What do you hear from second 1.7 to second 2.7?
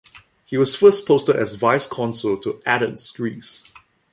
consul to